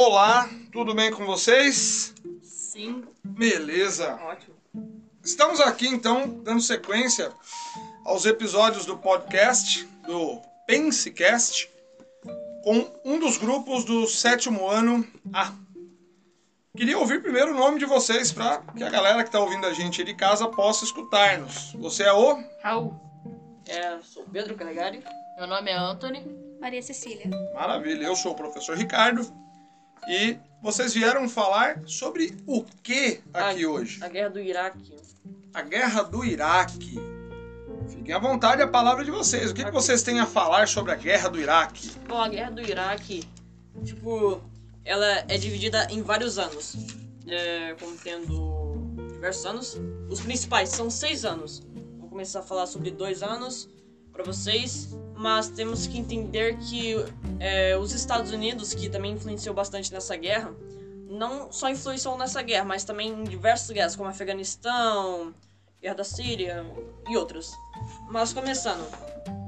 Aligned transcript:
Olá, 0.00 0.48
tudo 0.70 0.94
bem 0.94 1.10
com 1.10 1.26
vocês? 1.26 2.14
Sim, 2.40 3.02
Beleza. 3.24 4.14
ótimo. 4.22 4.54
Estamos 5.24 5.60
aqui 5.60 5.88
então 5.88 6.40
dando 6.44 6.60
sequência 6.60 7.32
aos 8.04 8.24
episódios 8.24 8.86
do 8.86 8.96
podcast, 8.96 9.84
do 10.06 10.40
Pensecast, 10.68 11.68
com 12.62 12.88
um 13.04 13.18
dos 13.18 13.38
grupos 13.38 13.82
do 13.84 14.06
sétimo 14.06 14.68
ano 14.68 15.04
A. 15.32 15.52
Queria 16.76 16.96
ouvir 16.96 17.20
primeiro 17.20 17.50
o 17.50 17.58
nome 17.58 17.80
de 17.80 17.84
vocês 17.84 18.30
para 18.30 18.58
que 18.76 18.84
a 18.84 18.90
galera 18.90 19.24
que 19.24 19.30
está 19.30 19.40
ouvindo 19.40 19.66
a 19.66 19.72
gente 19.72 20.00
aí 20.00 20.06
de 20.06 20.14
casa 20.14 20.46
possa 20.46 20.84
escutar-nos. 20.84 21.72
Você 21.72 22.04
é 22.04 22.12
o? 22.12 22.40
Raul. 22.62 22.94
É, 23.66 23.98
sou 24.02 24.22
Pedro 24.32 24.54
Calegari. 24.54 25.02
Meu 25.36 25.48
nome 25.48 25.72
é 25.72 25.74
Anthony. 25.76 26.24
Maria 26.60 26.82
Cecília. 26.82 27.28
Maravilha, 27.52 28.04
eu 28.06 28.14
sou 28.14 28.30
o 28.30 28.36
professor 28.36 28.76
Ricardo 28.76 29.47
e 30.08 30.36
vocês 30.62 30.92
vieram 30.94 31.28
falar 31.28 31.82
sobre 31.86 32.36
o 32.46 32.64
que 32.82 33.20
aqui 33.32 33.64
A- 33.64 33.68
hoje? 33.68 34.02
A 34.02 34.08
guerra 34.08 34.30
do 34.30 34.40
Iraque. 34.40 34.96
A 35.54 35.62
guerra 35.62 36.02
do 36.02 36.24
Iraque. 36.24 36.98
Fiquem 37.88 38.14
à 38.14 38.18
vontade, 38.18 38.60
a 38.62 38.68
palavra 38.68 39.02
é 39.02 39.04
de 39.04 39.10
vocês. 39.10 39.50
O 39.50 39.54
que, 39.54 39.64
que 39.64 39.70
vocês 39.70 40.02
têm 40.02 40.20
a 40.20 40.26
falar 40.26 40.68
sobre 40.68 40.92
a 40.92 40.94
guerra 40.94 41.28
do 41.28 41.40
Iraque? 41.40 41.90
Bom, 42.06 42.20
a 42.20 42.28
guerra 42.28 42.50
do 42.50 42.60
Iraque, 42.60 43.24
tipo, 43.84 44.40
ela 44.84 45.06
é 45.28 45.38
dividida 45.38 45.86
em 45.90 46.02
vários 46.02 46.38
anos. 46.38 46.76
É, 47.26 47.74
como 47.78 47.96
tendo 47.96 48.94
diversos 49.12 49.46
anos. 49.46 49.80
Os 50.08 50.20
principais 50.20 50.70
são 50.70 50.90
seis 50.90 51.24
anos. 51.24 51.62
Vou 51.98 52.08
começar 52.08 52.40
a 52.40 52.42
falar 52.42 52.66
sobre 52.66 52.90
dois 52.90 53.22
anos 53.22 53.68
para 54.12 54.22
vocês. 54.24 54.88
Mas 55.16 55.48
temos 55.48 55.86
que 55.86 55.98
entender 55.98 56.56
que 56.58 56.94
é, 57.40 57.76
os 57.76 57.92
Estados 57.92 58.32
Unidos, 58.32 58.74
que 58.74 58.88
também 58.88 59.12
influenciou 59.12 59.54
bastante 59.54 59.92
nessa 59.92 60.16
guerra, 60.16 60.52
não 61.08 61.50
só 61.50 61.70
influenciou 61.70 62.18
nessa 62.18 62.42
guerra, 62.42 62.64
mas 62.64 62.84
também 62.84 63.08
em 63.08 63.24
diversas 63.24 63.70
guerras, 63.70 63.96
como 63.96 64.08
Afeganistão, 64.08 65.34
Guerra 65.80 65.94
da 65.94 66.04
Síria 66.04 66.66
e 67.08 67.16
outras. 67.16 67.50
Mas 68.10 68.32
começando, 68.32 68.86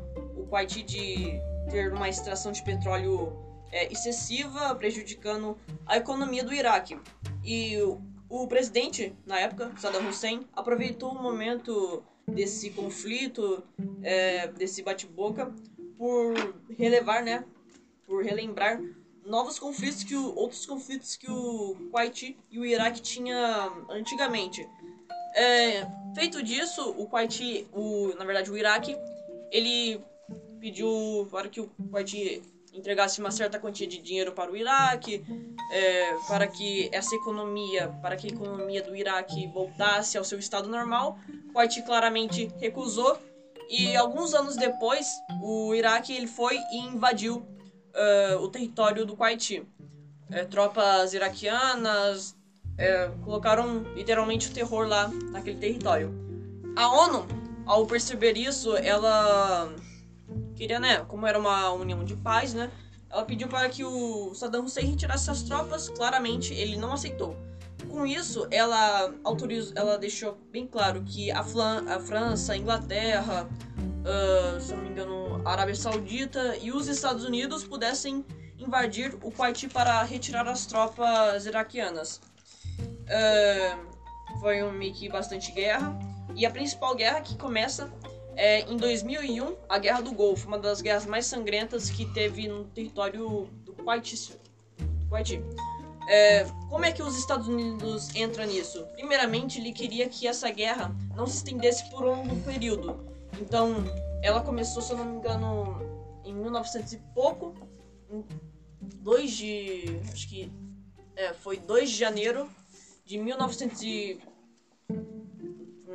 o 0.51 0.57
Haiti 0.57 0.83
de 0.83 1.41
ter 1.71 1.93
uma 1.93 2.09
extração 2.09 2.51
de 2.51 2.63
petróleo 2.63 3.33
é, 3.71 3.91
excessiva, 3.93 4.75
prejudicando 4.75 5.57
a 5.87 5.97
economia 5.97 6.43
do 6.43 6.53
Iraque. 6.53 6.99
E 7.45 7.77
o, 7.81 8.01
o 8.29 8.47
presidente, 8.47 9.15
na 9.25 9.39
época, 9.39 9.73
Saddam 9.79 10.09
Hussein, 10.09 10.47
aproveitou 10.55 11.13
o 11.13 11.23
momento 11.23 12.03
desse 12.27 12.71
conflito, 12.71 13.63
é, 14.03 14.49
desse 14.49 14.83
bate-boca, 14.83 15.53
por 15.97 16.35
relevar, 16.79 17.23
né, 17.23 17.45
por 18.07 18.25
relembrar 18.25 18.81
novos 19.25 19.59
conflitos 19.59 20.03
que 20.03 20.17
o, 20.17 20.35
outros 20.35 20.67
conflitos 20.67 21.17
que 21.17 21.31
o 21.31 21.77
Haiti 21.95 22.37
e 22.51 22.59
o 22.59 22.65
Iraque 22.65 23.01
tinha 23.01 23.71
antigamente. 23.89 24.67
É, 25.35 25.87
feito 26.15 26.43
disso, 26.43 26.95
o 26.99 27.15
Haiti, 27.15 27.69
o, 27.73 28.13
na 28.19 28.25
verdade 28.25 28.51
o 28.51 28.57
Iraque, 28.57 28.97
ele 29.53 30.03
pediu 30.61 31.27
para 31.31 31.49
que 31.49 31.61
o 31.61 31.71
Haiti 31.93 32.43
entregasse 32.73 33.21
uma 33.21 33.31
certa 33.31 33.59
quantia 33.59 33.87
de 33.87 33.99
dinheiro 33.99 34.33
para 34.33 34.51
o 34.51 34.57
Iraque, 34.57 35.25
é, 35.73 36.15
para 36.29 36.47
que 36.47 36.89
essa 36.93 37.15
economia, 37.17 37.89
para 38.01 38.15
que 38.15 38.29
a 38.29 38.31
economia 38.31 38.83
do 38.83 38.95
Iraque 38.95 39.49
voltasse 39.49 40.17
ao 40.17 40.25
seu 40.25 40.39
estado 40.39 40.69
normal. 40.69 41.19
Haiti 41.57 41.83
claramente 41.83 42.49
recusou 42.61 43.19
e 43.69 43.97
alguns 43.97 44.35
anos 44.35 44.57
depois 44.57 45.07
o 45.43 45.75
Iraque 45.75 46.13
ele 46.13 46.27
foi 46.27 46.57
e 46.73 46.79
invadiu 46.79 47.47
eh, 47.95 48.37
o 48.41 48.49
território 48.49 49.05
do 49.05 49.21
Haiti. 49.23 49.67
Eh, 50.31 50.45
tropas 50.45 51.13
iraquianas 51.13 52.37
eh, 52.79 53.11
colocaram 53.25 53.83
literalmente 53.95 54.49
o 54.49 54.53
terror 54.53 54.87
lá 54.87 55.09
naquele 55.31 55.59
território. 55.59 56.13
A 56.77 56.89
ONU, 56.89 57.27
ao 57.67 57.87
perceber 57.87 58.37
isso, 58.37 58.77
ela 58.77 59.73
queria, 60.55 60.79
né, 60.79 60.99
como 61.09 61.27
era 61.27 61.39
uma 61.39 61.73
união 61.73 62.05
de 62.05 62.17
paz, 62.17 62.55
né, 62.55 62.71
ela 63.11 63.25
pediu 63.25 63.49
para 63.49 63.69
que 63.69 63.85
o 63.85 64.33
Saddam 64.35 64.65
Hussein 64.65 64.87
retirasse 64.87 65.25
suas 65.25 65.43
tropas. 65.43 65.89
Claramente, 65.89 66.55
ele 66.55 66.77
não 66.77 66.93
aceitou. 66.93 67.37
Com 67.89 68.07
isso, 68.07 68.47
ela 68.53 69.13
autorizou, 69.25 69.73
ela 69.75 69.99
deixou 69.99 70.39
bem 70.53 70.65
claro 70.65 71.03
que 71.03 71.31
a, 71.33 71.43
Flan- 71.43 71.85
a 71.89 71.99
França, 71.99 72.53
a 72.53 72.57
Inglaterra, 72.57 73.49
ah, 74.05 74.61
se 74.61 74.73
não 74.73 74.83
me 74.83 74.91
engano, 74.91 75.43
a 75.45 75.51
Arábia 75.51 75.75
Saudita 75.75 76.57
e 76.63 76.71
os 76.71 76.87
Estados 76.87 77.25
Unidos 77.25 77.65
pudessem 77.65 78.25
invadir 78.57 79.19
o 79.23 79.33
Haiti 79.43 79.67
para 79.67 80.03
retirar 80.05 80.47
as 80.47 80.67
tropas 80.67 81.47
iraquianas. 81.47 82.21
Ah, 83.09 83.77
foi 84.41 84.63
um 84.63 84.71
meio 84.71 84.95
que 84.95 85.09
bastante 85.09 85.51
guerra. 85.51 85.99
E 86.37 86.47
a 86.47 86.51
principal 86.51 86.95
guerra 86.95 87.21
que 87.23 87.37
começa 87.37 87.91
é 88.37 88.61
em 88.71 88.77
2001, 88.77 89.57
a 89.69 89.79
Guerra 89.79 90.01
do 90.01 90.13
Golfo, 90.13 90.47
uma 90.47 90.59
das 90.59 90.81
guerras 90.81 91.07
mais 91.07 91.27
sangrentas 91.27 91.91
que 91.91 92.05
teve 92.07 92.49
no 92.49 92.65
território 92.65 93.49
do 93.65 93.71
do 93.81 95.17
Haiti. 95.17 95.43
É, 96.09 96.45
como 96.69 96.85
é 96.85 96.93
que 96.93 97.03
os 97.03 97.17
Estados 97.17 97.49
Unidos 97.49 98.15
entram 98.15 98.47
nisso? 98.47 98.85
Primeiramente, 98.95 99.61
ele 99.61 99.73
queria 99.73 100.09
que 100.09 100.27
essa 100.27 100.51
guerra 100.51 100.95
não 101.15 101.27
se 101.27 101.37
estendesse 101.37 101.89
por 101.91 102.05
um 102.05 102.17
longo 102.17 102.37
período. 102.43 102.99
Então, 103.41 103.85
ela 104.23 104.41
começou, 104.41 104.83
se 104.83 104.93
eu 104.93 104.99
não 104.99 105.05
me 105.05 105.17
engano, 105.17 105.79
em 106.25 106.35
1900 106.35 106.93
e 106.93 106.99
pouco, 107.15 107.55
em 108.11 108.25
2 108.81 109.31
de. 109.31 110.01
Acho 110.13 110.29
que. 110.29 110.53
É, 111.17 111.33
foi 111.35 111.59
2 111.59 111.91
de 111.91 111.97
janeiro 111.97 112.49
de 113.05 113.19
1900 113.19 113.83
e. 113.83 114.21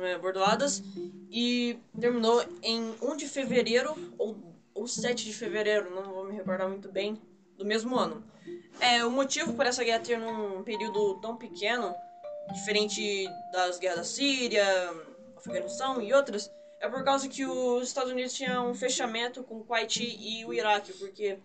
é, 0.02 0.16
Bordoadas. 0.18 0.82
E 1.30 1.76
terminou 2.00 2.42
em 2.62 2.94
1 3.02 3.16
de 3.16 3.26
fevereiro 3.26 3.94
ou, 4.18 4.36
ou 4.74 4.86
7 4.86 5.24
de 5.24 5.32
fevereiro, 5.32 5.94
não 5.94 6.02
vou 6.02 6.24
me 6.24 6.34
recordar 6.34 6.68
muito 6.68 6.88
bem, 6.88 7.18
do 7.56 7.64
mesmo 7.64 7.96
ano. 7.96 8.22
É, 8.80 9.04
o 9.04 9.10
motivo 9.10 9.54
por 9.54 9.66
essa 9.66 9.82
guerra 9.82 10.00
ter 10.00 10.18
num 10.18 10.62
período 10.62 11.14
tão 11.20 11.36
pequeno, 11.36 11.94
diferente 12.52 13.28
das 13.52 13.78
guerras 13.78 13.98
da 13.98 14.04
Síria, 14.04 14.64
Afeganistão 15.36 16.00
e 16.00 16.12
outras, 16.12 16.50
é 16.80 16.88
por 16.88 17.02
causa 17.02 17.28
que 17.28 17.44
os 17.44 17.88
Estados 17.88 18.12
Unidos 18.12 18.34
tinham 18.34 18.70
um 18.70 18.74
fechamento 18.74 19.42
com 19.42 19.64
o 19.66 19.74
Haiti 19.74 20.16
e 20.20 20.44
o 20.44 20.52
Iraque, 20.52 20.92
porque 20.92 21.38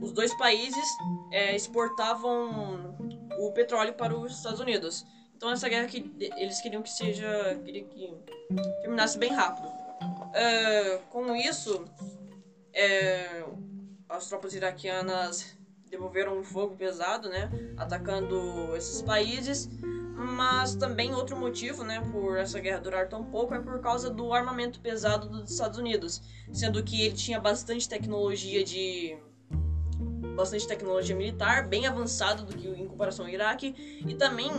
os 0.00 0.12
dois 0.12 0.32
países 0.38 0.84
é, 1.30 1.54
exportavam 1.54 2.96
o 3.38 3.52
petróleo 3.52 3.92
para 3.92 4.16
os 4.16 4.36
Estados 4.36 4.60
Unidos. 4.60 5.04
Então 5.40 5.50
essa 5.50 5.70
guerra 5.70 5.86
que 5.86 6.04
eles 6.36 6.60
queriam 6.60 6.82
que 6.82 6.90
seja, 6.90 7.58
queria 7.64 7.82
que 7.82 8.14
terminasse 8.82 9.16
bem 9.16 9.32
rápido. 9.32 9.72
É, 10.34 10.98
com 11.08 11.34
isso, 11.34 11.82
é, 12.74 13.42
as 14.06 14.28
tropas 14.28 14.52
iraquianas 14.52 15.56
devolveram 15.88 16.38
um 16.38 16.44
fogo 16.44 16.76
pesado, 16.76 17.30
né, 17.30 17.48
atacando 17.78 18.76
esses 18.76 19.00
países. 19.00 19.66
Mas 20.14 20.74
também 20.74 21.14
outro 21.14 21.34
motivo, 21.38 21.84
né, 21.84 22.02
por 22.12 22.36
essa 22.36 22.60
guerra 22.60 22.78
durar 22.78 23.08
tão 23.08 23.24
pouco 23.24 23.54
é 23.54 23.58
por 23.58 23.80
causa 23.80 24.10
do 24.10 24.34
armamento 24.34 24.78
pesado 24.78 25.26
dos 25.26 25.52
Estados 25.52 25.78
Unidos, 25.78 26.20
sendo 26.52 26.84
que 26.84 27.00
ele 27.00 27.14
tinha 27.14 27.40
bastante 27.40 27.88
tecnologia 27.88 28.62
de 28.62 29.16
bastante 30.36 30.66
tecnologia 30.66 31.16
militar, 31.16 31.66
bem 31.66 31.86
avançada 31.86 32.42
do 32.42 32.54
que 32.54 32.68
em 32.68 32.86
comparação 32.86 33.24
ao 33.24 33.30
Iraque, 33.30 33.74
e 34.06 34.14
também 34.14 34.50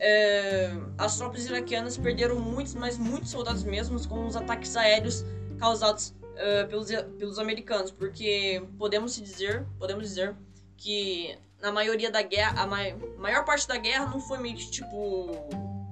é, 0.00 0.70
as 0.98 1.16
tropas 1.16 1.44
iraquianas 1.46 1.96
perderam 1.98 2.38
muitos, 2.40 2.74
mas 2.74 2.96
muitos 2.98 3.30
soldados 3.30 3.62
mesmos 3.62 4.06
com 4.06 4.26
os 4.26 4.34
ataques 4.34 4.74
aéreos 4.76 5.24
causados 5.58 6.14
é, 6.36 6.64
pelos, 6.64 6.88
pelos 7.18 7.38
americanos, 7.38 7.90
porque 7.90 8.62
podemos 8.78 9.14
dizer, 9.14 9.64
podemos 9.78 10.08
dizer 10.08 10.34
que 10.76 11.38
na 11.60 11.70
maioria 11.70 12.10
da 12.10 12.22
guerra, 12.22 12.62
a 12.62 12.66
mai- 12.66 12.96
maior 13.18 13.44
parte 13.44 13.68
da 13.68 13.76
guerra 13.76 14.06
não 14.06 14.20
foi 14.20 14.38
meio 14.38 14.56
que 14.56 14.70
tipo 14.70 15.30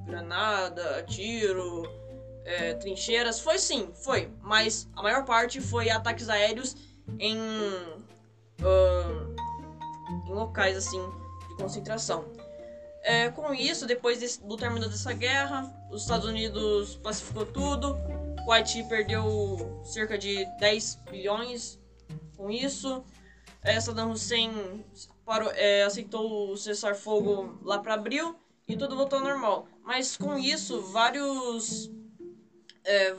granada, 0.06 1.04
tiro, 1.06 1.82
é, 2.46 2.72
trincheiras, 2.74 3.38
foi 3.40 3.58
sim, 3.58 3.90
foi, 3.92 4.30
mas 4.40 4.88
a 4.96 5.02
maior 5.02 5.26
parte 5.26 5.60
foi 5.60 5.90
ataques 5.90 6.30
aéreos 6.30 6.74
em 7.18 7.36
ahn, 8.62 9.36
em 10.26 10.32
locais 10.32 10.78
assim 10.78 11.00
de 11.50 11.56
concentração. 11.56 12.24
É, 13.08 13.30
com 13.30 13.54
isso, 13.54 13.86
depois 13.86 14.18
desse- 14.20 14.42
do 14.46 14.54
término 14.54 14.86
dessa 14.86 15.14
guerra, 15.14 15.64
os 15.90 16.02
Estados 16.02 16.28
Unidos 16.28 16.96
pacificou 16.96 17.46
tudo. 17.46 17.96
O 18.46 18.52
Haiti 18.52 18.82
perdeu 18.84 19.80
cerca 19.82 20.18
de 20.18 20.44
10 20.60 20.96
bilhões 21.10 21.80
com 22.36 22.50
isso. 22.50 23.02
é, 23.64 23.80
Saddam 23.80 24.10
Hussein 24.12 24.84
parou, 25.24 25.50
é, 25.52 25.82
aceitou 25.84 26.52
o 26.52 26.56
cessar-fogo 26.56 27.58
lá 27.62 27.78
para 27.78 27.94
abril 27.94 28.36
e 28.68 28.76
tudo 28.76 28.94
voltou 28.94 29.18
ao 29.18 29.24
normal. 29.24 29.66
Mas 29.82 30.16
com 30.16 30.38
isso, 30.38 30.82
vários. 30.92 31.90
É, 32.84 33.14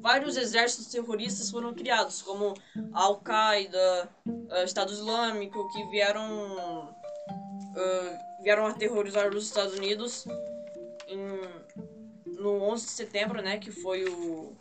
vários 0.00 0.36
exércitos 0.36 0.86
terroristas 0.86 1.50
foram 1.50 1.74
criados, 1.74 2.22
como 2.22 2.54
a 2.92 3.02
Al-Qaeda, 3.02 4.08
uh, 4.26 4.64
Estado 4.64 4.92
Islâmico, 4.92 5.68
que 5.72 5.84
vieram, 5.90 6.93
uh, 7.74 8.42
vieram 8.42 8.66
aterrorizar 8.66 9.28
os 9.28 9.44
Estados 9.44 9.74
Unidos 9.74 10.26
em, 11.08 11.18
no 12.26 12.62
11 12.62 12.84
de 12.84 12.90
setembro, 12.90 13.42
né, 13.42 13.58
que 13.58 13.70
foi 13.70 14.04
o... 14.04 14.56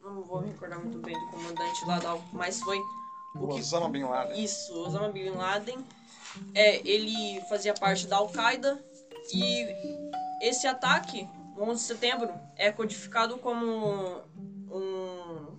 Não 0.00 0.22
vou 0.22 0.42
me 0.42 0.50
recordar 0.50 0.78
muito 0.78 0.98
bem 0.98 1.18
do 1.18 1.26
comandante 1.30 1.84
lá, 1.86 2.00
mas 2.32 2.60
foi... 2.60 2.78
O, 3.36 3.40
o 3.40 3.54
Osama 3.54 3.88
Bin 3.88 4.04
Laden. 4.04 4.42
Isso, 4.42 4.72
Osama 4.74 5.08
Bin 5.08 5.30
Laden. 5.30 5.84
É, 6.54 6.76
ele 6.88 7.40
fazia 7.48 7.74
parte 7.74 8.06
da 8.06 8.16
Al-Qaeda 8.16 8.82
e 9.32 9.66
esse 10.40 10.66
ataque 10.66 11.28
11 11.58 11.74
de 11.74 11.86
setembro 11.86 12.32
é 12.56 12.72
codificado 12.72 13.38
como 13.38 14.22
um 14.70 15.58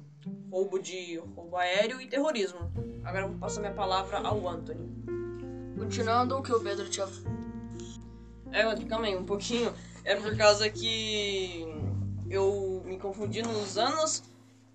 roubo 0.52 0.80
de 0.80 1.18
roubo 1.36 1.56
aéreo 1.58 2.02
e 2.02 2.08
terrorismo. 2.08 2.60
Agora 3.04 3.26
eu 3.26 3.30
vou 3.30 3.40
passar 3.40 3.62
minha 3.62 3.74
palavra 3.74 4.20
ao 4.20 4.48
Anthony. 4.48 5.23
Continuando 5.78 6.38
o 6.38 6.42
que 6.42 6.52
o 6.52 6.60
Pedro 6.60 6.90
tinha. 6.90 7.08
É, 8.52 8.76
também, 8.76 9.18
um 9.18 9.26
pouquinho. 9.26 9.74
É 10.04 10.16
por 10.16 10.36
causa 10.38 10.70
que 10.70 11.66
eu 12.30 12.84
me 12.86 12.98
confundi 12.98 13.42
nos 13.42 13.78
anos 13.78 14.24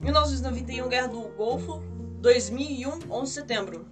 1991, 0.01 0.89
Guerra 0.89 1.09
do 1.09 1.21
Golfo, 1.37 1.83
2001, 2.21 3.11
11 3.11 3.23
de 3.23 3.29
setembro. 3.31 3.87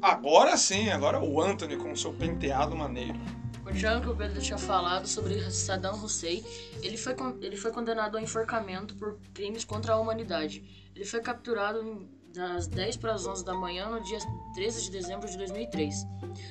Agora 0.00 0.56
sim, 0.56 0.88
agora 0.88 1.22
o 1.22 1.40
Anthony 1.40 1.76
com 1.76 1.94
seu 1.94 2.12
penteado 2.12 2.74
maneiro. 2.74 3.18
Continuando 3.62 3.98
o 3.98 4.02
que 4.02 4.08
o 4.10 4.16
Pedro 4.16 4.40
tinha 4.40 4.58
falado 4.58 5.06
sobre 5.06 5.38
Saddam 5.50 6.02
Hussein, 6.02 6.42
ele 6.82 6.96
foi, 6.96 7.14
ele 7.40 7.56
foi 7.56 7.70
condenado 7.70 8.16
ao 8.16 8.22
enforcamento 8.22 8.94
por 8.94 9.18
crimes 9.34 9.64
contra 9.64 9.92
a 9.92 10.00
humanidade. 10.00 10.90
Ele 10.94 11.04
foi 11.04 11.20
capturado 11.20 12.08
das 12.32 12.66
10 12.66 12.96
para 12.98 13.14
as 13.14 13.26
11 13.26 13.44
da 13.44 13.54
manhã 13.54 13.88
no 13.88 14.00
dia 14.02 14.18
13 14.54 14.82
de 14.84 14.90
dezembro 14.90 15.28
de 15.28 15.36
2003. 15.36 16.06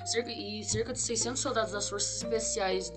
Cerca, 0.05 0.31
e 0.31 0.63
cerca 0.63 0.93
de 0.93 0.99
600 0.99 1.41
soldados 1.41 1.71
das 1.71 1.89
forças 1.89 2.21
especiais 2.21 2.91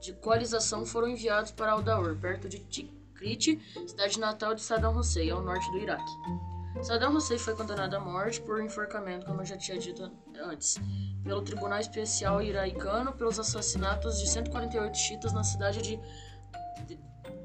de 0.00 0.12
coalização 0.14 0.84
foram 0.84 1.08
enviados 1.08 1.52
para 1.52 1.72
Al-Daur, 1.72 2.16
perto 2.16 2.48
de 2.48 2.58
Tikrit, 2.58 3.60
cidade 3.86 4.18
natal 4.18 4.54
de 4.54 4.62
Saddam 4.62 4.96
Hussein, 4.96 5.30
ao 5.30 5.42
norte 5.42 5.70
do 5.70 5.78
Iraque. 5.78 6.12
Saddam 6.82 7.14
Hussein 7.14 7.38
foi 7.38 7.54
condenado 7.54 7.94
à 7.94 8.00
morte 8.00 8.40
por 8.42 8.60
enforcamento, 8.60 9.24
como 9.24 9.40
eu 9.40 9.46
já 9.46 9.56
tinha 9.56 9.78
dito 9.78 10.10
antes, 10.38 10.76
pelo 11.22 11.40
Tribunal 11.40 11.78
Especial 11.78 12.42
Iraicano 12.42 13.12
pelos 13.12 13.38
assassinatos 13.38 14.18
de 14.18 14.28
148 14.28 14.98
chiitas 14.98 15.32
na 15.32 15.44
cidade 15.44 15.80
de 15.80 16.00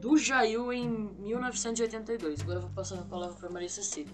Dujail 0.02 0.74
em 0.74 0.90
1982. 0.90 2.42
Agora 2.42 2.58
eu 2.58 2.62
vou 2.64 2.72
passar 2.72 3.00
a 3.00 3.04
palavra 3.04 3.36
para 3.36 3.50
Maria 3.50 3.70
Cecília. 3.70 4.14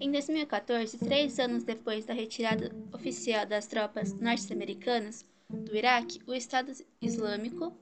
Em 0.00 0.10
2014, 0.10 0.98
três 0.98 1.38
anos 1.38 1.64
depois 1.64 2.04
da 2.04 2.14
retirada 2.14 2.70
oficial 2.92 3.44
das 3.46 3.66
tropas 3.66 4.12
norte-americanas 4.14 5.24
do 5.48 5.76
Iraque, 5.76 6.20
o 6.26 6.34
Estado 6.34 6.72
Islâmico 7.00 7.76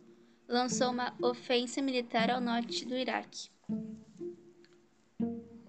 lançou 0.48 0.90
uma 0.90 1.14
ofensa 1.22 1.82
militar 1.82 2.30
ao 2.30 2.40
norte 2.40 2.84
do 2.84 2.96
Iraque. 2.96 3.50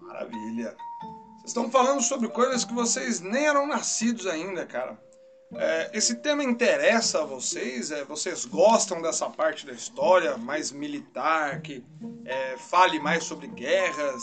Maravilha! 0.00 0.76
Vocês 1.36 1.46
estão 1.48 1.70
falando 1.70 2.02
sobre 2.02 2.28
coisas 2.28 2.64
que 2.64 2.74
vocês 2.74 3.20
nem 3.20 3.46
eram 3.46 3.66
nascidos 3.66 4.26
ainda, 4.26 4.66
cara. 4.66 4.98
É, 5.54 5.90
esse 5.94 6.16
tema 6.16 6.44
interessa 6.44 7.22
a 7.22 7.24
vocês? 7.24 7.90
É, 7.90 8.04
vocês 8.04 8.44
gostam 8.44 9.00
dessa 9.00 9.30
parte 9.30 9.64
da 9.64 9.72
história 9.72 10.36
mais 10.36 10.70
militar, 10.70 11.62
que 11.62 11.82
é, 12.24 12.56
fale 12.58 13.00
mais 13.00 13.24
sobre 13.24 13.46
guerras? 13.46 14.22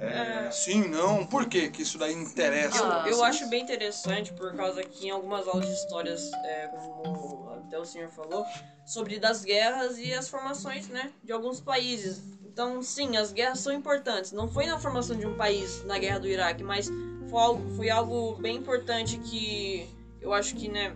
É, 0.00 0.46
é. 0.46 0.50
sim, 0.50 0.88
não? 0.88 1.26
Por 1.26 1.46
que 1.46 1.68
que 1.68 1.82
isso 1.82 1.98
daí 1.98 2.14
interessa? 2.14 3.02
Ah, 3.02 3.08
eu 3.08 3.22
acho 3.22 3.46
bem 3.48 3.62
interessante 3.62 4.32
por 4.32 4.54
causa 4.56 4.82
que 4.82 5.06
em 5.06 5.10
algumas 5.10 5.46
aulas 5.46 5.66
de 5.66 5.74
histórias, 5.74 6.30
é, 6.44 6.68
como 6.68 7.50
até 7.50 7.78
o 7.78 7.84
senhor 7.84 8.10
falou, 8.10 8.46
sobre 8.84 9.18
das 9.18 9.44
guerras 9.44 9.98
e 9.98 10.12
as 10.12 10.28
formações 10.28 10.88
né, 10.88 11.12
de 11.22 11.32
alguns 11.32 11.60
países. 11.60 12.22
Então, 12.44 12.82
sim, 12.82 13.16
as 13.16 13.32
guerras 13.32 13.60
são 13.60 13.72
importantes. 13.72 14.32
Não 14.32 14.48
foi 14.48 14.66
na 14.66 14.78
formação 14.78 15.16
de 15.16 15.26
um 15.26 15.36
país 15.36 15.84
na 15.84 15.98
guerra 15.98 16.18
do 16.18 16.28
Iraque, 16.28 16.64
mas 16.64 16.90
foi 17.28 17.40
algo, 17.40 17.70
foi 17.76 17.90
algo 17.90 18.34
bem 18.36 18.56
importante 18.56 19.18
que 19.18 19.88
eu 20.20 20.32
acho 20.32 20.56
que, 20.56 20.68
né, 20.68 20.94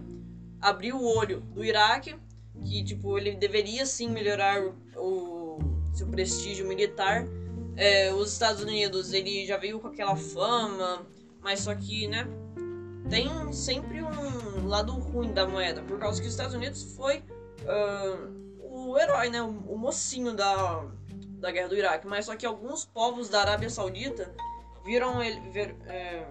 abriu 0.61 0.97
o 0.97 1.17
olho 1.17 1.41
do 1.41 1.65
Iraque, 1.65 2.17
que, 2.67 2.83
tipo, 2.85 3.19
ele 3.19 3.33
deveria 3.37 3.85
sim 3.87 4.09
melhorar 4.09 4.63
o, 4.97 5.59
seu 5.95 6.09
prestígio 6.09 6.67
militar. 6.67 7.25
É, 7.77 8.13
os 8.13 8.33
Estados 8.33 8.63
Unidos, 8.63 9.13
ele 9.13 9.47
já 9.47 9.57
veio 9.57 9.81
com 9.81 9.89
aquela 9.89 10.17
fama, 10.17 11.07
mas 11.41 11.61
só 11.61 11.75
que, 11.75 12.07
né, 12.07 12.27
tem 13.11 13.53
sempre 13.53 14.03
um 14.03 14.67
lado 14.67 14.93
ruim 14.93 15.33
da 15.33 15.47
moeda, 15.47 15.83
por 15.83 15.99
causa 15.99 16.21
que 16.21 16.27
os 16.27 16.33
Estados 16.33 16.55
Unidos 16.55 16.95
foi 16.95 17.19
uh, 17.19 18.45
o 18.61 18.99
herói, 18.99 19.29
né, 19.29 19.43
o, 19.43 19.49
o 19.49 19.79
mocinho 19.79 20.35
da, 20.35 20.85
da 21.39 21.51
guerra 21.51 21.69
do 21.69 21.77
Iraque, 21.77 22.07
mas 22.07 22.27
só 22.27 22.37
que 22.37 22.47
alguns 22.47 22.85
povos 22.85 23.29
da 23.29 23.41
Arábia 23.41 23.69
Saudita 23.69 24.35
viram 24.85 25.23
ele, 25.23 25.41
ver, 25.51 25.77
é, 25.87 26.25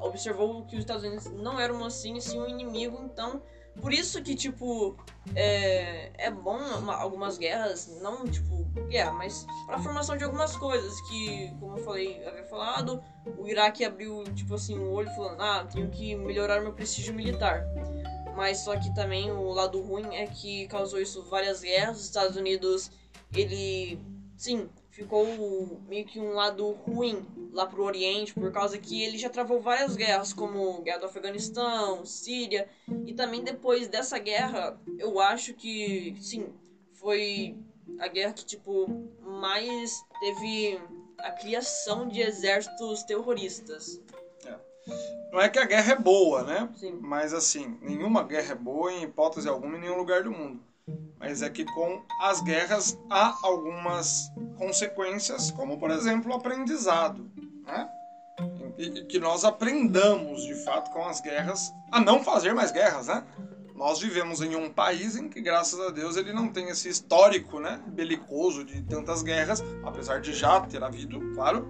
observou 0.00 0.64
que 0.64 0.74
os 0.76 0.80
Estados 0.80 1.04
Unidos 1.04 1.26
não 1.30 1.60
eram 1.60 1.84
assim, 1.84 2.20
sim 2.20 2.40
um 2.40 2.48
inimigo, 2.48 2.98
então 3.04 3.42
por 3.80 3.92
isso 3.92 4.22
que, 4.22 4.34
tipo, 4.34 4.96
é, 5.34 6.10
é 6.14 6.30
bom 6.30 6.56
uma, 6.56 6.94
algumas 6.94 7.38
guerras, 7.38 7.88
não, 8.02 8.24
tipo, 8.26 8.64
guerra, 8.88 9.12
mas 9.12 9.46
para 9.66 9.76
a 9.76 9.82
formação 9.82 10.16
de 10.16 10.24
algumas 10.24 10.56
coisas 10.56 11.00
que, 11.08 11.50
como 11.58 11.78
eu 11.78 11.84
falei, 11.84 12.24
havia 12.26 12.44
falado, 12.44 13.02
o 13.38 13.48
Iraque 13.48 13.84
abriu, 13.84 14.24
tipo 14.34 14.54
assim, 14.54 14.78
o 14.78 14.90
olho 14.90 15.10
falando, 15.14 15.40
ah, 15.40 15.66
tenho 15.72 15.88
que 15.88 16.14
melhorar 16.14 16.60
meu 16.60 16.72
prestígio 16.72 17.14
militar. 17.14 17.64
Mas 18.36 18.58
só 18.58 18.78
que 18.78 18.94
também 18.94 19.30
o 19.30 19.50
lado 19.50 19.80
ruim 19.80 20.14
é 20.14 20.26
que 20.26 20.66
causou 20.68 21.00
isso 21.00 21.22
várias 21.24 21.60
guerras, 21.60 21.98
os 21.98 22.04
Estados 22.04 22.36
Unidos, 22.36 22.90
ele, 23.34 23.98
sim, 24.36 24.68
ficou 24.90 25.26
meio 25.88 26.04
que 26.04 26.20
um 26.20 26.34
lado 26.34 26.70
ruim 26.72 27.26
lá 27.52 27.66
pro 27.66 27.84
Oriente, 27.84 28.32
por 28.32 28.50
causa 28.50 28.78
que 28.78 29.02
ele 29.02 29.18
já 29.18 29.28
travou 29.28 29.60
várias 29.60 29.94
guerras, 29.94 30.32
como 30.32 30.80
guerra 30.80 30.98
do 30.98 31.06
Afeganistão, 31.06 32.04
Síria, 32.04 32.66
e 33.06 33.12
também 33.12 33.42
depois 33.42 33.86
dessa 33.86 34.18
guerra, 34.18 34.76
eu 34.98 35.20
acho 35.20 35.52
que, 35.52 36.16
sim, 36.18 36.46
foi 36.94 37.54
a 37.98 38.08
guerra 38.08 38.32
que, 38.32 38.44
tipo, 38.44 38.88
mais 39.20 40.02
teve 40.18 40.80
a 41.18 41.30
criação 41.30 42.08
de 42.08 42.20
exércitos 42.20 43.02
terroristas. 43.02 44.00
É. 44.44 44.56
Não 45.30 45.40
é 45.40 45.48
que 45.48 45.58
a 45.58 45.64
guerra 45.66 45.92
é 45.92 45.96
boa, 45.96 46.42
né? 46.42 46.68
Sim. 46.74 46.98
Mas, 47.00 47.34
assim, 47.34 47.78
nenhuma 47.82 48.22
guerra 48.24 48.52
é 48.52 48.56
boa 48.56 48.92
em 48.92 49.02
hipótese 49.02 49.48
alguma 49.48 49.76
em 49.76 49.80
nenhum 49.80 49.98
lugar 49.98 50.22
do 50.22 50.32
mundo 50.32 50.60
mas 51.22 51.40
é 51.40 51.48
que 51.48 51.64
com 51.64 52.02
as 52.20 52.42
guerras 52.42 52.98
há 53.08 53.38
algumas 53.44 54.28
consequências, 54.58 55.52
como 55.52 55.78
por 55.78 55.90
exemplo 55.90 56.32
o 56.32 56.34
aprendizado, 56.34 57.30
né? 57.66 57.88
E 58.78 59.04
que 59.04 59.18
nós 59.18 59.44
aprendamos 59.44 60.42
de 60.44 60.54
fato 60.64 60.90
com 60.90 61.06
as 61.06 61.20
guerras 61.20 61.72
a 61.90 62.00
não 62.00 62.22
fazer 62.22 62.54
mais 62.54 62.72
guerras, 62.72 63.06
né? 63.06 63.24
Nós 63.74 63.98
vivemos 64.00 64.40
em 64.40 64.54
um 64.54 64.70
país 64.70 65.16
em 65.16 65.28
que, 65.28 65.40
graças 65.40 65.80
a 65.80 65.90
Deus, 65.90 66.16
ele 66.16 66.32
não 66.32 66.48
tem 66.48 66.68
esse 66.68 66.88
histórico, 66.88 67.58
né, 67.58 67.80
belicoso 67.88 68.64
de 68.64 68.80
tantas 68.82 69.22
guerras, 69.22 69.62
apesar 69.82 70.20
de 70.20 70.32
já 70.32 70.60
ter 70.60 70.82
havido, 70.84 71.20
claro. 71.34 71.66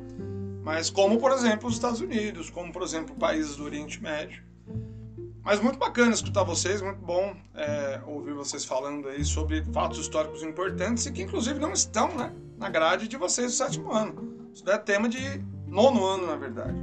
Mas 0.63 0.91
como, 0.91 1.19
por 1.19 1.33
exemplo, 1.33 1.69
os 1.69 1.75
Estados 1.75 2.01
Unidos, 2.01 2.51
como, 2.51 2.73
por 2.73 2.83
exemplo, 2.83 3.17
países 3.17 3.57
do 3.57 3.65
Oriente 3.65 4.01
Médio. 4.03 4.43
Mas 5.43 5.61
muito 5.61 5.79
bacana 5.79 6.13
escutar 6.13 6.45
vocês, 6.45 6.81
muito 6.81 7.01
bom 7.01 7.35
é, 7.55 8.01
ouvir 8.07 8.33
vocês 8.33 8.65
falando 8.65 9.09
aí 9.09 9.25
sobre 9.25 9.65
fatos 9.73 9.99
históricos 9.99 10.43
importantes 10.43 11.07
e 11.07 11.13
que 11.13 11.23
inclusive 11.23 11.59
não 11.59 11.73
estão 11.73 12.09
né, 12.15 12.33
na 12.57 12.69
grade 12.69 13.09
de 13.09 13.17
vocês 13.17 13.53
do 13.53 13.57
sétimo 13.57 13.91
ano. 13.91 14.51
Isso 14.55 14.69
é 14.71 14.79
tema 14.79 15.09
de 15.09 15.43
nono 15.73 16.05
ano, 16.05 16.27
na 16.27 16.37
verdade. 16.37 16.75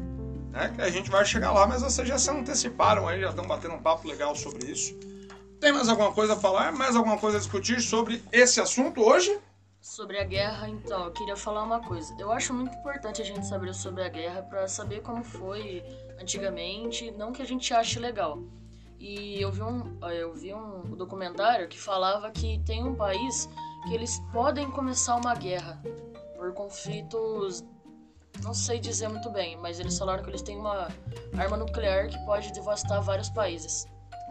Né, 0.50 0.74
que 0.75 0.81
a 0.81 0.89
gente 0.89 1.12
vai 1.12 1.24
chegar 1.24 1.51
lá, 1.51 1.67
mas 1.67 1.84
vocês 1.84 2.08
já 2.08 2.17
se 2.17 2.29
anteciparam 2.31 3.08
aí, 3.08 3.22
já 3.22 3.29
estão 3.29 3.46
batendo 3.46 3.75
um 3.75 3.81
papo 3.81 4.08
legal 4.08 4.36
sobre 4.36 4.65
isso. 4.69 4.98
Tem 5.60 5.72
mais 5.72 5.88
alguma 5.88 6.12
coisa 6.12 6.34
a 6.34 6.36
falar? 6.36 6.72
Mais 6.72 6.96
alguma 6.96 7.17
coisa 7.17 7.38
a 7.38 7.39
discutir 7.39 7.79
sobre 7.81 8.24
esse 8.31 8.60
assunto 8.60 9.01
hoje? 9.01 9.39
Sobre 9.79 10.17
a 10.17 10.24
guerra, 10.24 10.67
então, 10.67 11.05
eu 11.05 11.12
queria 11.12 11.36
falar 11.36 11.63
uma 11.63 11.79
coisa. 11.81 12.13
Eu 12.17 12.31
acho 12.31 12.53
muito 12.53 12.75
importante 12.75 13.22
a 13.22 13.25
gente 13.25 13.46
saber 13.46 13.74
sobre 13.75 14.03
a 14.03 14.10
guerra 14.10 14.41
para 14.41 14.67
saber 14.67 15.01
como 15.01 15.24
foi 15.24 15.84
antigamente, 16.19 17.12
não 17.12 17.31
que 17.31 17.41
a 17.41 17.46
gente 17.46 17.72
ache 17.74 18.00
legal. 18.00 18.41
E 19.00 19.39
eu 19.39 19.51
vi 19.51 19.62
um, 19.62 19.98
eu 20.10 20.34
vi 20.34 20.53
um 20.53 20.81
documentário 20.96 21.67
que 21.67 21.79
falava 21.79 22.31
que 22.31 22.60
tem 22.65 22.84
um 22.84 22.96
país 22.96 23.48
que 23.88 23.93
eles 23.93 24.19
podem 24.34 24.69
começar 24.72 25.15
uma 25.15 25.36
guerra 25.36 25.81
por 26.36 26.53
conflitos 26.53 27.63
Não 28.43 28.53
sei 28.53 28.79
dizer 28.79 29.10
muito 29.10 29.29
bem, 29.29 29.58
mas 29.58 29.79
eles 29.79 29.98
falaram 29.98 30.24
que 30.24 30.29
eles 30.29 30.41
têm 30.41 30.58
uma 30.58 30.88
arma 31.38 31.58
nuclear 31.58 32.08
que 32.08 32.17
pode 32.25 32.51
devastar 32.53 33.01
vários 33.01 33.29
países. 33.29 33.86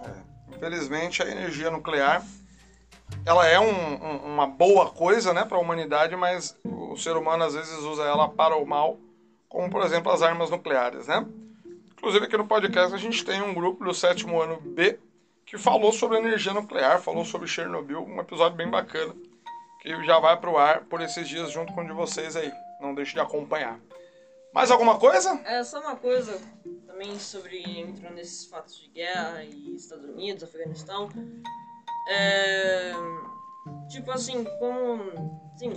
É. 0.04 0.56
Infelizmente, 0.56 1.22
a 1.22 1.30
energia 1.30 1.70
nuclear 1.70 2.24
ela 3.24 3.46
é 3.46 3.58
um, 3.58 3.66
um, 3.66 4.34
uma 4.34 4.46
boa 4.46 4.90
coisa 4.90 5.32
né, 5.32 5.44
para 5.44 5.56
a 5.56 5.60
humanidade, 5.60 6.16
mas 6.16 6.56
o 6.64 6.96
ser 6.96 7.16
humano 7.16 7.44
às 7.44 7.54
vezes 7.54 7.78
usa 7.78 8.02
ela 8.04 8.28
para 8.28 8.56
o 8.56 8.66
mal, 8.66 8.98
como 9.48 9.70
por 9.70 9.82
exemplo 9.82 10.10
as 10.10 10.22
armas 10.22 10.50
nucleares. 10.50 11.06
Né? 11.06 11.26
Inclusive 11.92 12.26
aqui 12.26 12.36
no 12.36 12.46
podcast 12.46 12.94
a 12.94 12.98
gente 12.98 13.24
tem 13.24 13.42
um 13.42 13.54
grupo 13.54 13.84
do 13.84 13.94
sétimo 13.94 14.40
ano 14.40 14.60
B 14.60 14.98
que 15.44 15.56
falou 15.58 15.92
sobre 15.92 16.18
energia 16.18 16.52
nuclear, 16.52 17.00
falou 17.00 17.24
sobre 17.24 17.48
Chernobyl, 17.48 18.04
um 18.04 18.20
episódio 18.20 18.56
bem 18.56 18.68
bacana, 18.68 19.14
que 19.80 20.04
já 20.04 20.18
vai 20.18 20.36
para 20.36 20.50
o 20.50 20.58
ar 20.58 20.82
por 20.82 21.00
esses 21.00 21.26
dias 21.26 21.50
junto 21.50 21.72
com 21.72 21.80
o 21.80 21.86
de 21.86 21.92
vocês 21.92 22.36
aí. 22.36 22.52
Não 22.80 22.94
deixe 22.94 23.14
de 23.14 23.20
acompanhar. 23.20 23.80
Mais 24.58 24.72
alguma 24.72 24.98
coisa? 24.98 25.40
É 25.44 25.62
só 25.62 25.78
uma 25.78 25.94
coisa 25.94 26.36
também 26.84 27.16
sobre 27.20 27.62
entrando 27.78 28.16
nesses 28.16 28.44
fatos 28.46 28.76
de 28.76 28.88
guerra 28.88 29.44
e 29.44 29.76
Estados 29.76 30.04
Unidos, 30.04 30.42
Afeganistão. 30.42 31.08
É, 32.10 32.92
tipo 33.88 34.10
assim, 34.10 34.42
como. 34.58 35.52
Sim, 35.56 35.70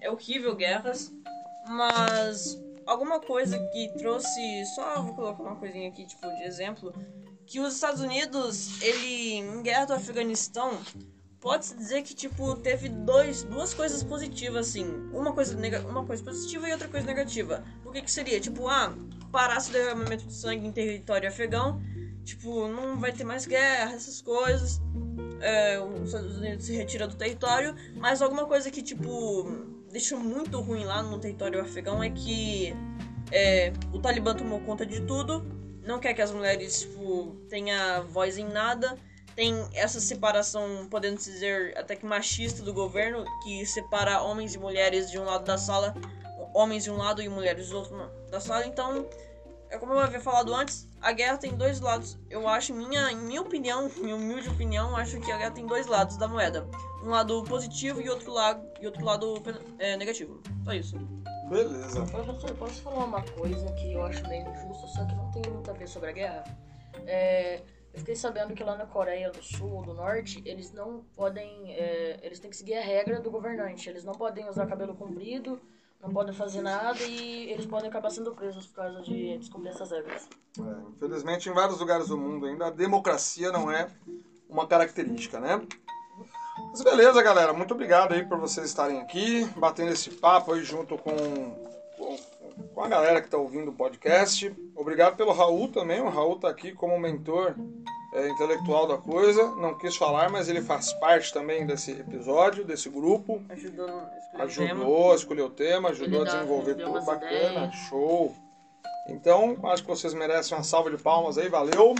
é 0.00 0.08
horrível 0.08 0.54
guerras, 0.54 1.12
mas 1.66 2.56
alguma 2.86 3.18
coisa 3.18 3.58
que 3.72 3.92
trouxe. 3.98 4.64
Só 4.76 5.02
vou 5.02 5.16
colocar 5.16 5.42
uma 5.42 5.56
coisinha 5.56 5.88
aqui, 5.88 6.06
tipo, 6.06 6.28
de 6.36 6.44
exemplo. 6.44 6.94
Que 7.44 7.58
os 7.58 7.74
Estados 7.74 8.00
Unidos, 8.00 8.80
ele, 8.80 9.32
em 9.32 9.62
guerra 9.64 9.86
do 9.86 9.94
Afeganistão, 9.94 10.78
pode-se 11.40 11.76
dizer 11.76 12.02
que, 12.02 12.14
tipo, 12.14 12.56
teve 12.56 12.88
dois, 12.88 13.42
duas 13.44 13.74
coisas 13.74 14.02
positivas, 14.02 14.68
assim. 14.68 14.84
Uma 15.12 15.32
coisa, 15.32 15.56
nega, 15.56 15.80
uma 15.86 16.04
coisa 16.04 16.22
positiva 16.22 16.68
e 16.68 16.72
outra 16.72 16.88
coisa 16.88 17.06
negativa. 17.06 17.64
O 17.84 17.90
que 17.90 18.02
que 18.02 18.10
seria? 18.10 18.40
Tipo, 18.40 18.68
ah, 18.68 18.94
parasse 19.30 19.70
o 19.70 19.72
derramamento 19.72 20.26
de 20.26 20.34
sangue 20.34 20.66
em 20.66 20.72
território 20.72 21.28
afegão. 21.28 21.80
Tipo, 22.24 22.68
não 22.68 22.98
vai 23.00 23.12
ter 23.12 23.24
mais 23.24 23.46
guerra, 23.46 23.94
essas 23.94 24.20
coisas 24.20 24.80
é, 25.40 25.78
os 25.80 26.06
Estados 26.06 26.36
Unidos 26.36 26.64
se 26.64 26.74
retira 26.74 27.06
do 27.06 27.14
território, 27.14 27.74
mas 27.96 28.20
alguma 28.22 28.46
coisa 28.46 28.70
que, 28.70 28.82
tipo, 28.82 29.44
deixa 29.90 30.16
muito 30.16 30.60
ruim 30.60 30.84
lá 30.84 31.02
no 31.02 31.18
território 31.18 31.60
afegão 31.60 32.02
é 32.02 32.10
que 32.10 32.74
é, 33.30 33.72
o 33.92 33.98
Talibã 33.98 34.34
tomou 34.34 34.60
conta 34.60 34.84
de 34.84 35.00
tudo, 35.02 35.44
não 35.84 35.98
quer 35.98 36.14
que 36.14 36.22
as 36.22 36.30
mulheres, 36.30 36.80
tipo, 36.80 37.36
tenham 37.48 38.06
voz 38.08 38.36
em 38.36 38.48
nada, 38.48 38.96
tem 39.38 39.64
essa 39.72 40.00
separação, 40.00 40.88
podendo 40.90 41.16
dizer, 41.16 41.72
até 41.78 41.94
que 41.94 42.04
machista 42.04 42.60
do 42.60 42.72
governo, 42.72 43.24
que 43.44 43.64
separa 43.64 44.20
homens 44.20 44.56
e 44.56 44.58
mulheres 44.58 45.12
de 45.12 45.16
um 45.16 45.22
lado 45.22 45.44
da 45.44 45.56
sala, 45.56 45.94
homens 46.52 46.82
de 46.82 46.90
um 46.90 46.96
lado 46.96 47.22
e 47.22 47.28
mulheres 47.28 47.68
do 47.68 47.76
outro 47.76 48.10
da 48.32 48.40
sala, 48.40 48.66
então 48.66 49.08
é 49.70 49.78
como 49.78 49.92
eu 49.92 50.00
havia 50.00 50.18
falado 50.18 50.52
antes, 50.52 50.88
a 51.00 51.12
guerra 51.12 51.38
tem 51.38 51.54
dois 51.54 51.78
lados. 51.78 52.18
Eu 52.28 52.48
acho, 52.48 52.74
minha, 52.74 53.12
em 53.12 53.16
minha 53.16 53.40
opinião, 53.40 53.88
minha 54.02 54.16
humilde 54.16 54.48
opinião, 54.48 54.96
acho 54.96 55.20
que 55.20 55.30
a 55.30 55.36
guerra 55.36 55.52
tem 55.52 55.68
dois 55.68 55.86
lados 55.86 56.16
da 56.16 56.26
moeda. 56.26 56.66
Um 57.04 57.10
lado 57.10 57.44
positivo 57.44 58.00
e 58.00 58.10
outro 58.10 58.32
lado, 58.32 58.68
e 58.80 58.86
outro 58.86 59.04
lado 59.04 59.40
é, 59.78 59.96
negativo. 59.96 60.42
Só 60.64 60.72
isso. 60.72 60.98
Beleza. 61.48 62.04
Professor, 62.06 62.56
posso 62.56 62.82
falar 62.82 63.04
uma 63.04 63.22
coisa 63.22 63.72
que 63.74 63.92
eu 63.92 64.02
acho 64.02 64.20
bem 64.24 64.42
injusta, 64.42 64.88
só 64.88 65.04
que 65.04 65.14
não 65.14 65.30
tem 65.30 65.42
muito 65.48 65.70
a 65.70 65.74
ver 65.74 65.86
sobre 65.86 66.10
a 66.10 66.12
guerra? 66.12 66.44
É, 67.06 67.62
eu 67.92 67.98
fiquei 68.00 68.16
sabendo 68.16 68.54
que 68.54 68.62
lá 68.62 68.76
na 68.76 68.86
Coreia 68.86 69.30
do 69.30 69.42
Sul, 69.42 69.82
do 69.82 69.94
Norte, 69.94 70.42
eles 70.44 70.72
não 70.72 71.04
podem. 71.14 71.72
É, 71.72 72.20
eles 72.22 72.38
têm 72.38 72.50
que 72.50 72.56
seguir 72.56 72.74
a 72.74 72.82
regra 72.82 73.20
do 73.20 73.30
governante. 73.30 73.88
Eles 73.88 74.04
não 74.04 74.14
podem 74.14 74.48
usar 74.48 74.66
cabelo 74.66 74.94
comprido 74.94 75.60
não 76.00 76.10
podem 76.10 76.32
fazer 76.32 76.62
nada 76.62 77.02
e 77.02 77.50
eles 77.50 77.66
podem 77.66 77.88
acabar 77.88 78.10
sendo 78.10 78.32
presos 78.32 78.66
por 78.66 78.76
causa 78.76 79.02
de 79.02 79.36
descobrir 79.38 79.70
essas 79.70 79.90
regras. 79.90 80.28
É, 80.58 80.90
infelizmente, 80.90 81.48
em 81.48 81.52
vários 81.52 81.80
lugares 81.80 82.08
do 82.08 82.16
mundo 82.16 82.46
ainda, 82.46 82.66
a 82.66 82.70
democracia 82.70 83.50
não 83.50 83.70
é 83.70 83.88
uma 84.48 84.66
característica, 84.66 85.40
né? 85.40 85.60
Mas 86.70 86.82
beleza, 86.82 87.22
galera. 87.22 87.52
Muito 87.52 87.74
obrigado 87.74 88.12
aí 88.12 88.24
por 88.24 88.38
vocês 88.38 88.66
estarem 88.66 89.00
aqui, 89.00 89.44
batendo 89.56 89.92
esse 89.92 90.10
papo 90.10 90.52
aí 90.52 90.62
junto 90.62 90.96
com, 90.98 91.14
com, 91.96 92.16
com 92.74 92.82
a 92.82 92.88
galera 92.88 93.20
que 93.20 93.26
está 93.26 93.36
ouvindo 93.38 93.70
o 93.70 93.74
podcast. 93.74 94.54
Obrigado 94.74 95.16
pelo 95.16 95.32
Raul 95.32 95.68
também. 95.68 96.00
O 96.00 96.08
Raul 96.08 96.36
está 96.36 96.48
aqui 96.48 96.72
como 96.72 96.98
mentor 96.98 97.54
é, 98.14 98.28
intelectual 98.28 98.86
da 98.86 98.96
coisa, 98.96 99.54
não 99.56 99.76
quis 99.76 99.96
falar, 99.96 100.30
mas 100.30 100.48
ele 100.48 100.62
faz 100.62 100.92
parte 100.94 101.32
também 101.32 101.66
desse 101.66 101.92
episódio, 101.92 102.64
desse 102.64 102.88
grupo. 102.88 103.42
Ajudou 103.48 103.86
a 103.88 104.44
escolher 104.46 104.72
Ajudou 104.72 105.12
a 105.12 105.14
escolher 105.14 105.42
o 105.42 105.50
tema, 105.50 105.88
ajudou 105.90 106.20
Ele 106.22 106.30
a 106.30 106.32
desenvolver 106.32 106.74
tudo 106.74 107.04
bacana, 107.04 107.30
ideias. 107.30 107.74
show. 107.88 108.34
Então, 109.08 109.56
acho 109.64 109.82
que 109.82 109.88
vocês 109.88 110.12
merecem 110.14 110.56
uma 110.56 110.64
salva 110.64 110.90
de 110.90 110.98
palmas 110.98 111.38
aí, 111.38 111.48
valeu. 111.48 111.94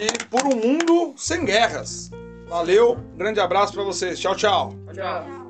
E 0.00 0.24
por 0.26 0.44
um 0.46 0.56
mundo 0.56 1.14
sem 1.16 1.44
guerras. 1.44 2.10
Valeu, 2.48 2.96
grande 3.16 3.40
abraço 3.40 3.72
pra 3.72 3.82
vocês. 3.82 4.18
Tchau, 4.18 4.36
tchau. 4.36 4.74
Tchau. 4.92 5.41